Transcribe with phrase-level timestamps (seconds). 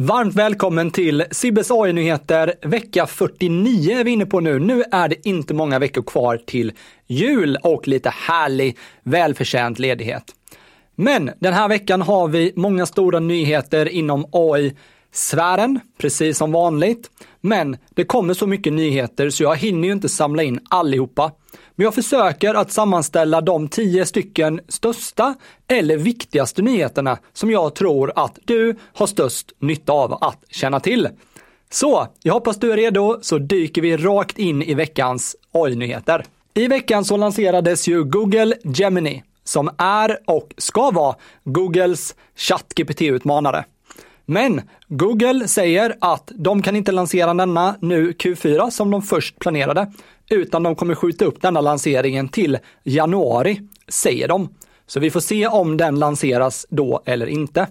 [0.00, 2.54] Varmt välkommen till Sibbes AI-nyheter.
[2.62, 4.58] Vecka 49 är vi inne på nu.
[4.58, 6.72] Nu är det inte många veckor kvar till
[7.06, 10.24] jul och lite härlig, välförtjänt ledighet.
[10.94, 17.10] Men den här veckan har vi många stora nyheter inom AI-sfären, precis som vanligt.
[17.40, 21.32] Men det kommer så mycket nyheter så jag hinner ju inte samla in allihopa.
[21.78, 25.34] Men jag försöker att sammanställa de tio stycken största
[25.68, 31.08] eller viktigaste nyheterna som jag tror att du har störst nytta av att känna till.
[31.70, 36.24] Så, jag hoppas du är redo så dyker vi rakt in i veckans AI-nyheter.
[36.54, 43.64] I veckan så lanserades ju Google Gemini som är och ska vara Googles ChatGPT-utmanare.
[44.26, 49.92] Men Google säger att de kan inte lansera denna nu Q4 som de först planerade,
[50.30, 54.48] utan de kommer skjuta upp denna lanseringen till januari, säger de.
[54.86, 57.66] Så vi får se om den lanseras då eller inte.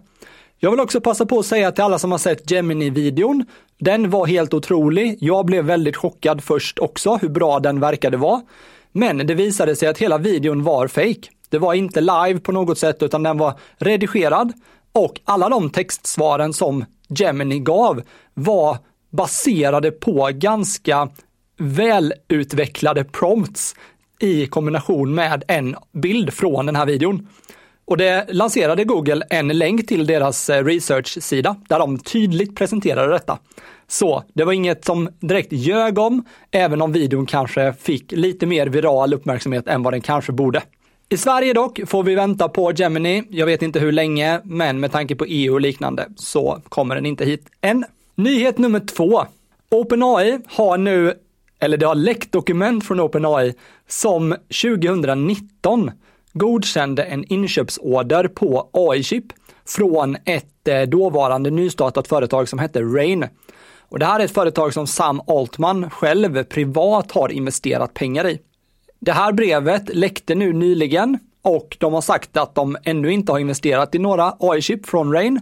[0.60, 3.46] Jag vill också passa på att säga till alla som har sett Gemini-videon,
[3.80, 5.18] den var helt otrolig.
[5.22, 8.42] Jag blev väldigt chockad först också hur bra den verkade vara.
[8.92, 11.30] Men det visade sig att hela videon var fake.
[11.50, 14.54] Det var inte live på något sätt utan den var redigerad
[14.92, 18.02] och alla de textsvaren som Gemini gav
[18.34, 18.78] var
[19.10, 21.10] baserade på ganska
[21.58, 23.76] välutvecklade prompts
[24.20, 27.28] i kombination med en bild från den här videon.
[27.86, 33.40] Och det lanserade Google en länk till deras eh, research-sida där de tydligt presenterade detta.
[33.88, 38.68] Så det var inget som direkt ljög om, även om videon kanske fick lite mer
[38.68, 40.62] viral uppmärksamhet än vad den kanske borde.
[41.10, 43.24] I Sverige dock får vi vänta på Gemini.
[43.30, 47.06] Jag vet inte hur länge, men med tanke på EU och liknande så kommer den
[47.06, 47.86] inte hit än.
[48.16, 49.26] Nyhet nummer två.
[49.72, 51.14] OpenAI har nu,
[51.60, 53.54] eller det har läckt dokument från OpenAI
[53.88, 55.92] som 2019
[56.34, 59.26] godkände en inköpsorder på AI-chip
[59.68, 63.26] från ett eh, dåvarande nystartat företag som hette Rain.
[63.90, 68.40] Och det här är ett företag som Sam Altman själv privat har investerat pengar i.
[69.00, 73.40] Det här brevet läckte nu nyligen och de har sagt att de ännu inte har
[73.40, 75.42] investerat i några AI-chip från Rain.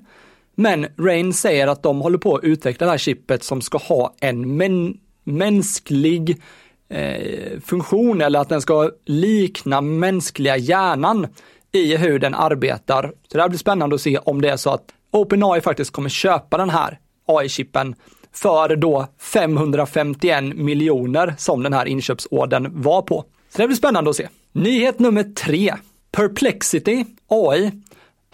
[0.55, 4.13] Men Rain säger att de håller på att utveckla det här chippet som ska ha
[4.19, 6.41] en men mänsklig
[6.89, 11.27] eh, funktion eller att den ska likna mänskliga hjärnan
[11.71, 13.11] i hur den arbetar.
[13.31, 16.09] Så det här blir spännande att se om det är så att OpenAI faktiskt kommer
[16.09, 17.95] köpa den här AI-chippen
[18.33, 23.25] för då 551 miljoner som den här inköpsorden var på.
[23.49, 24.27] Så det blir spännande att se.
[24.51, 25.73] Nyhet nummer tre.
[26.11, 27.71] Perplexity AI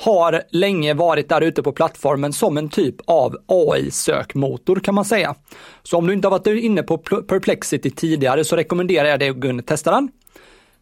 [0.01, 5.35] har länge varit där ute på plattformen som en typ av AI-sökmotor kan man säga.
[5.84, 9.40] Så om du inte har varit inne på Perplexity tidigare så rekommenderar jag dig att
[9.40, 10.09] gå in och testa den.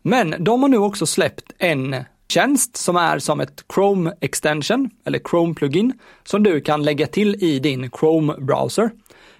[0.02, 1.96] Men de har nu också släppt en
[2.30, 5.94] tjänst som är som ett Chrome extension eller Chrome plugin
[6.24, 8.90] som du kan lägga till i din Chrome browser.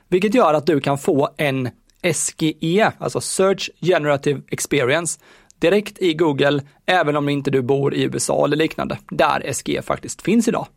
[0.08, 1.70] Vilket gör att du kan få en
[2.14, 5.20] SGE, alltså Search Generative Experience,
[5.60, 10.22] direkt i Google, även om inte du bor i USA eller liknande, där SGE faktiskt
[10.22, 10.68] finns idag.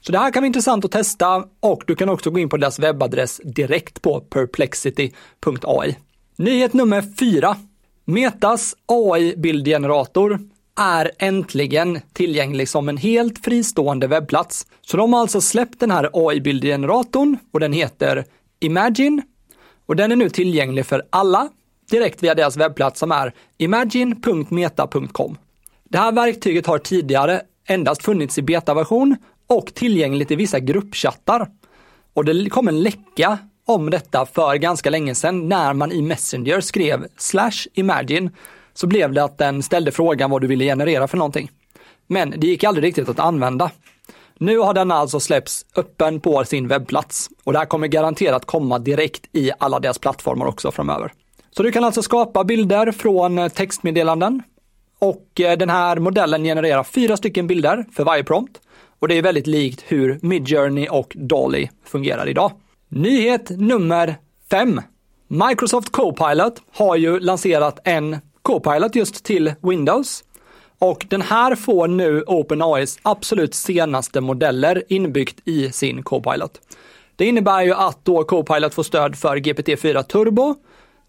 [0.00, 2.56] Så det här kan vara intressant att testa och du kan också gå in på
[2.56, 5.96] deras webbadress direkt på perplexity.ai.
[6.36, 7.56] Nyhet nummer fyra.
[8.04, 10.38] Metas AI-bildgenerator
[10.80, 14.66] är äntligen tillgänglig som en helt fristående webbplats.
[14.82, 18.24] Så de har alltså släppt den här AI-bildgeneratorn och den heter
[18.60, 19.22] Imagine
[19.86, 21.48] och den är nu tillgänglig för alla
[21.90, 25.38] direkt via deras webbplats som är imagine.meta.com.
[25.84, 29.16] Det här verktyget har tidigare endast funnits i betaversion
[29.46, 31.48] och tillgängligt i vissa gruppchattar.
[32.14, 36.60] Och det kom en läcka om detta för ganska länge sedan när man i Messenger
[36.60, 38.30] skrev slash imagine
[38.74, 41.50] så blev det att den ställde frågan vad du ville generera för någonting.
[42.06, 43.70] Men det gick aldrig riktigt att använda.
[44.38, 48.78] Nu har den alltså släppts öppen på sin webbplats och det här kommer garanterat komma
[48.78, 51.12] direkt i alla deras plattformar också framöver.
[51.50, 54.42] Så du kan alltså skapa bilder från eh, textmeddelanden
[54.98, 58.60] och eh, den här modellen genererar fyra stycken bilder för varje prompt
[58.98, 62.52] och det är väldigt likt hur Midjourney och Dolly fungerar idag.
[62.88, 64.16] Nyhet nummer
[64.50, 64.80] fem.
[65.28, 70.24] Microsoft Copilot har ju lanserat en Copilot just till Windows
[70.78, 76.60] och den här får nu OpenAIs absolut senaste modeller inbyggt i sin Copilot.
[77.16, 80.54] Det innebär ju att då Copilot får stöd för GPT-4 Turbo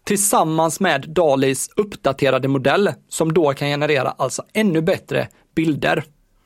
[0.04, 6.04] tillsammans med Dalis uppdaterade modell som då kan generera alltså ännu bättre bilder.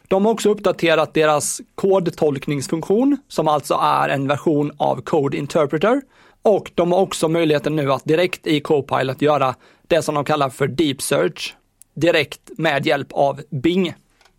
[0.09, 6.03] De har också uppdaterat deras kodtolkningsfunktion som alltså är en version av Code Interpreter
[6.43, 9.55] och de har också möjligheten nu att direkt i Copilot göra
[9.89, 11.55] det som de kallar för Deep Search
[11.95, 13.95] direkt med hjälp av Bing.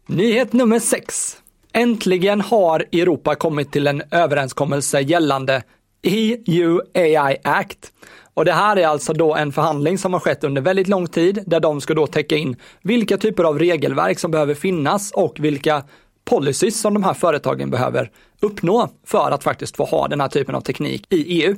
[0.07, 1.37] Nyhet nummer 6.
[1.73, 5.63] Äntligen har Europa kommit till en överenskommelse gällande
[6.05, 7.91] EU AI Act.
[8.33, 11.43] Och det här är alltså då en förhandling som har skett under väldigt lång tid
[11.45, 15.83] där de ska då täcka in vilka typer av regelverk som behöver finnas och vilka
[16.25, 20.55] policies som de här företagen behöver uppnå för att faktiskt få ha den här typen
[20.55, 21.55] av teknik i EU.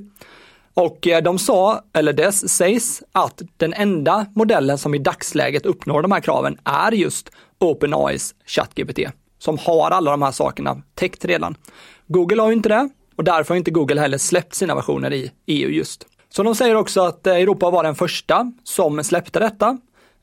[0.73, 6.01] Och eh, de sa, eller det sägs, att den enda modellen som i dagsläget uppnår
[6.01, 7.29] de här kraven är just
[7.59, 8.99] OpenAIs ChatGPT,
[9.39, 11.55] som har alla de här sakerna täckt redan.
[12.07, 15.31] Google har ju inte det och därför har inte Google heller släppt sina versioner i
[15.45, 16.05] EU just.
[16.29, 19.77] Så de säger också att Europa var den första som släppte detta,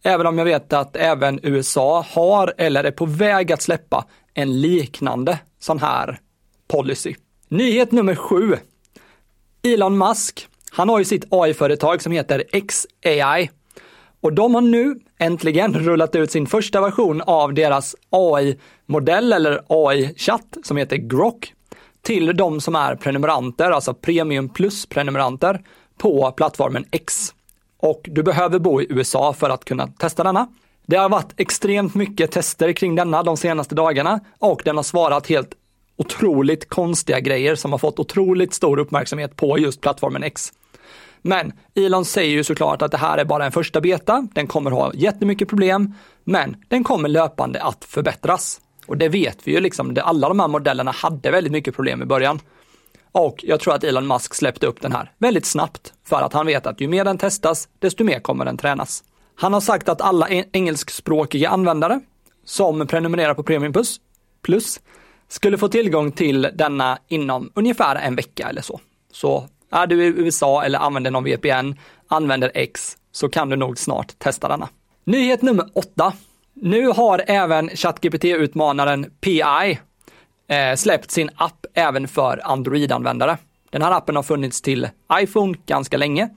[0.04, 4.04] även om jag vet att även USA har eller är på väg att släppa
[4.34, 6.18] en liknande sån här
[6.68, 7.14] policy.
[7.48, 8.56] Nyhet nummer sju.
[9.62, 13.50] Elon Musk, han har ju sitt AI-företag som heter XAI.
[14.20, 20.56] Och de har nu äntligen rullat ut sin första version av deras AI-modell eller AI-chatt
[20.62, 21.52] som heter Grok
[22.04, 25.60] till de som är prenumeranter, alltså Premium Plus-prenumeranter
[25.98, 27.34] på plattformen X.
[27.78, 30.48] Och du behöver bo i USA för att kunna testa denna.
[30.86, 35.26] Det har varit extremt mycket tester kring denna de senaste dagarna och den har svarat
[35.26, 35.54] helt
[35.96, 40.52] otroligt konstiga grejer som har fått otroligt stor uppmärksamhet på just plattformen X.
[41.22, 44.70] Men Elon säger ju såklart att det här är bara en första beta, den kommer
[44.70, 48.60] ha jättemycket problem, men den kommer löpande att förbättras.
[48.86, 52.04] Och det vet vi ju liksom, alla de här modellerna hade väldigt mycket problem i
[52.04, 52.40] början.
[53.12, 56.46] Och jag tror att Elon Musk släppte upp den här väldigt snabbt för att han
[56.46, 59.04] vet att ju mer den testas, desto mer kommer den tränas.
[59.34, 62.00] Han har sagt att alla engelskspråkiga användare
[62.44, 64.00] som prenumererar på Premium Plus,
[64.42, 64.80] Plus
[65.28, 68.80] skulle få tillgång till denna inom ungefär en vecka eller så.
[69.12, 71.74] Så är du i USA eller använder någon VPN,
[72.08, 74.68] använder X, så kan du nog snart testa denna.
[75.04, 76.12] Nyhet nummer åtta.
[76.54, 79.78] Nu har även ChatGPT-utmanaren PI
[80.48, 83.38] eh, släppt sin app även för Android-användare.
[83.70, 84.88] Den här appen har funnits till
[85.20, 86.28] iPhone ganska länge.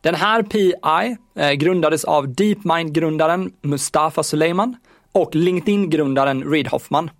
[0.00, 4.76] Den här PI eh, grundades av DeepMind-grundaren Mustafa Suleiman
[5.12, 7.10] och LinkedIn-grundaren Reid Hoffman.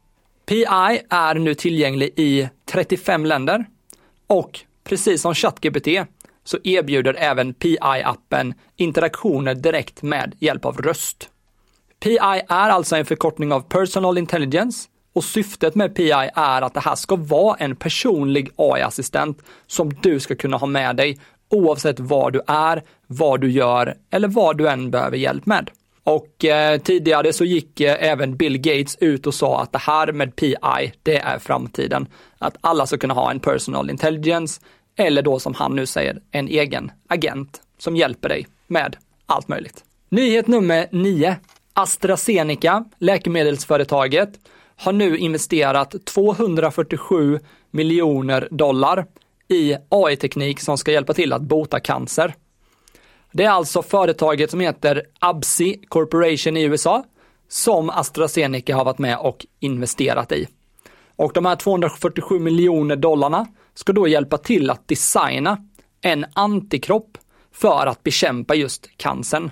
[0.46, 3.64] PI är nu tillgänglig i 35 länder
[4.26, 5.88] och precis som ChatGPT
[6.44, 11.30] så erbjuder även PI-appen interaktioner direkt med hjälp av röst.
[12.00, 16.80] PI är alltså en förkortning av Personal Intelligence och syftet med PI är att det
[16.80, 22.30] här ska vara en personlig AI-assistent som du ska kunna ha med dig oavsett var
[22.30, 25.70] du är, vad du gör eller vad du än behöver hjälp med.
[26.02, 30.12] Och eh, tidigare så gick eh, även Bill Gates ut och sa att det här
[30.12, 32.06] med PI, det är framtiden.
[32.38, 34.60] Att alla ska kunna ha en personal intelligence
[34.96, 38.96] eller då som han nu säger, en egen agent som hjälper dig med
[39.26, 39.84] allt möjligt.
[40.08, 41.36] Nyhet nummer 9.
[41.78, 44.28] AstraZeneca, läkemedelsföretaget,
[44.76, 47.40] har nu investerat 247
[47.70, 49.06] miljoner dollar
[49.48, 52.34] i AI-teknik som ska hjälpa till att bota cancer.
[53.32, 57.04] Det är alltså företaget som heter Absi Corporation i USA
[57.48, 60.48] som AstraZeneca har varit med och investerat i.
[61.16, 65.58] Och de här 247 miljoner dollarna ska då hjälpa till att designa
[66.00, 67.18] en antikropp
[67.52, 69.50] för att bekämpa just cancern.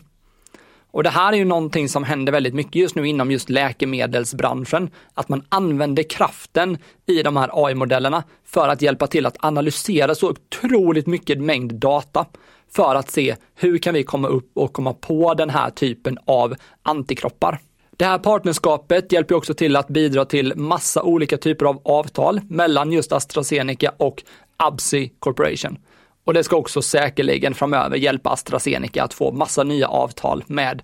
[0.95, 4.91] Och det här är ju någonting som händer väldigt mycket just nu inom just läkemedelsbranschen,
[5.15, 10.31] att man använder kraften i de här AI-modellerna för att hjälpa till att analysera så
[10.31, 12.27] otroligt mycket mängd data
[12.73, 16.55] för att se hur kan vi komma upp och komma på den här typen av
[16.83, 17.61] antikroppar.
[17.97, 22.93] Det här partnerskapet hjälper också till att bidra till massa olika typer av avtal mellan
[22.93, 24.23] just AstraZeneca och
[24.57, 25.79] Absi Corporation.
[26.25, 30.83] Och det ska också säkerligen framöver hjälpa AstraZeneca att få massa nya avtal med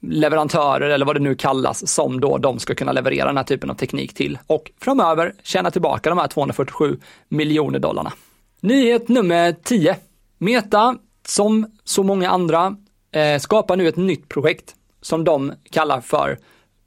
[0.00, 3.70] leverantörer eller vad det nu kallas som då de ska kunna leverera den här typen
[3.70, 8.12] av teknik till och framöver tjäna tillbaka de här 247 miljoner dollarna.
[8.60, 9.96] Nyhet nummer 10.
[10.38, 10.96] Meta,
[11.26, 12.76] som så många andra,
[13.12, 16.38] eh, skapar nu ett nytt projekt som de kallar för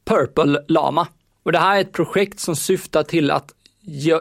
[0.05, 1.07] Purple Lama.
[1.43, 3.53] Och det här är ett projekt som syftar till att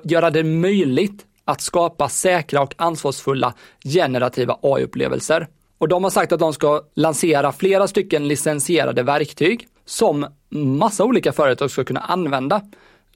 [0.05, 5.47] göra det möjligt att skapa säkra och ansvarsfulla generativa AI-upplevelser.
[5.79, 11.33] Och de har sagt att de ska lansera flera stycken licensierade verktyg som massa olika
[11.33, 12.63] företag ska kunna använda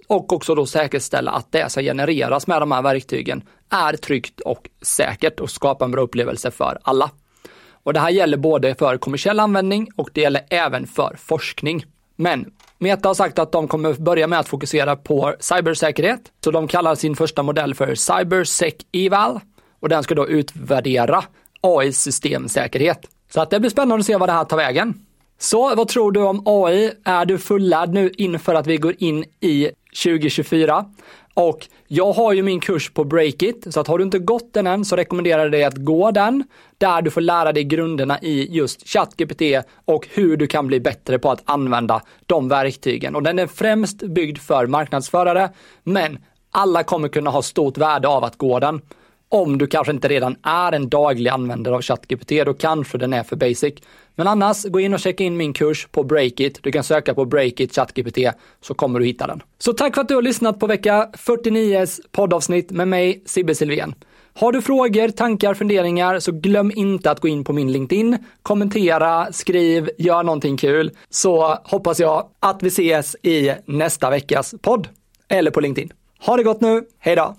[0.08, 4.68] och också då säkerställa att det som genereras med de här verktygen är tryggt och
[4.82, 7.10] säkert och skapar en bra upplevelse för alla.
[7.82, 11.84] Och det här gäller både för kommersiell användning och det gäller även för forskning.
[12.20, 12.46] Men
[12.78, 16.94] Meta har sagt att de kommer börja med att fokusera på cybersäkerhet, så de kallar
[16.94, 19.40] sin första modell för CyberSec Eval
[19.80, 21.24] och den ska då utvärdera
[21.60, 22.98] AI-systemsäkerhet.
[23.32, 24.94] Så att det blir spännande att se vad det här tar vägen.
[25.38, 26.92] Så vad tror du om AI?
[27.04, 29.70] Är du fullärd nu inför att vi går in i
[30.04, 30.84] 2024.
[31.38, 34.66] Och jag har ju min kurs på Breakit, så att har du inte gått den
[34.66, 36.44] än så rekommenderar jag dig att gå den,
[36.78, 39.42] där du får lära dig grunderna i just ChatGPT
[39.84, 43.16] och hur du kan bli bättre på att använda de verktygen.
[43.16, 45.50] Och den är främst byggd för marknadsförare,
[45.82, 46.18] men
[46.50, 48.80] alla kommer kunna ha stort värde av att gå den.
[49.30, 53.22] Om du kanske inte redan är en daglig användare av ChatGPT, då kanske den är
[53.22, 53.74] för basic.
[54.14, 56.62] Men annars, gå in och checka in min kurs på Breakit.
[56.62, 58.18] Du kan söka på Breakit ChatGPT
[58.60, 59.42] så kommer du hitta den.
[59.58, 63.94] Så tack för att du har lyssnat på vecka 49s poddavsnitt med mig, Sibbe Silvén.
[64.34, 69.32] Har du frågor, tankar, funderingar så glöm inte att gå in på min LinkedIn, kommentera,
[69.32, 70.90] skriv, gör någonting kul.
[71.10, 74.88] Så hoppas jag att vi ses i nästa veckas podd.
[75.28, 75.92] Eller på LinkedIn.
[76.20, 77.36] Ha det gott nu, hejdå!